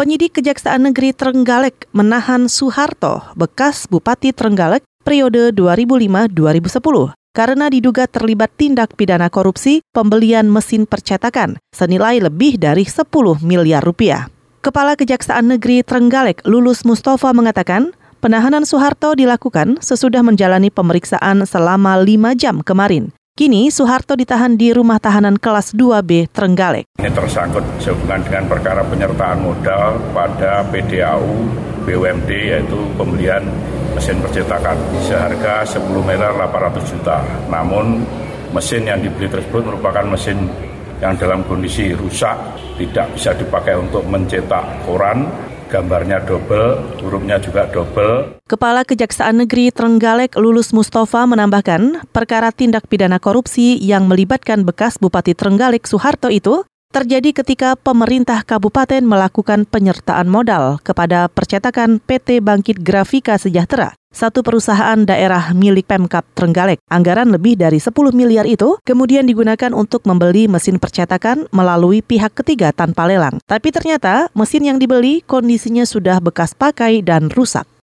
[0.00, 8.96] Penyidik Kejaksaan Negeri Trenggalek menahan Soeharto, bekas Bupati Trenggalek periode 2005-2010 karena diduga terlibat tindak
[8.96, 13.12] pidana korupsi pembelian mesin percetakan senilai lebih dari 10
[13.44, 14.32] miliar rupiah.
[14.64, 17.92] Kepala Kejaksaan Negeri Trenggalek Lulus Mustafa mengatakan,
[18.24, 23.12] penahanan Soeharto dilakukan sesudah menjalani pemeriksaan selama 5 jam kemarin.
[23.38, 26.90] Kini Soeharto ditahan di rumah tahanan kelas 2B Trenggalek.
[26.98, 31.46] Ini tersangkut sehubungan dengan perkara penyertaan modal pada PDAU
[31.86, 33.46] BUMD yaitu pembelian
[33.94, 34.74] mesin percetakan
[35.06, 37.22] seharga 10 miliar 800 juta.
[37.46, 38.02] Namun
[38.50, 40.50] mesin yang dibeli tersebut merupakan mesin
[41.00, 42.36] yang dalam kondisi rusak,
[42.76, 45.24] tidak bisa dipakai untuk mencetak koran,
[45.70, 48.42] gambarnya double, hurufnya juga double.
[48.50, 55.38] Kepala Kejaksaan Negeri Trenggalek Lulus Mustafa menambahkan, perkara tindak pidana korupsi yang melibatkan bekas Bupati
[55.38, 63.38] Trenggalek Soeharto itu terjadi ketika pemerintah kabupaten melakukan penyertaan modal kepada percetakan PT Bangkit Grafika
[63.38, 66.82] Sejahtera, satu perusahaan daerah milik Pemkap Trenggalek.
[66.90, 72.74] Anggaran lebih dari 10 miliar itu kemudian digunakan untuk membeli mesin percetakan melalui pihak ketiga
[72.74, 73.38] tanpa lelang.
[73.46, 77.69] Tapi ternyata mesin yang dibeli kondisinya sudah bekas pakai dan rusak.